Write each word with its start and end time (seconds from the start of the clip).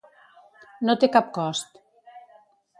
No 0.89 0.95
té 1.03 1.11
cap 1.17 1.31
cost. 1.37 1.81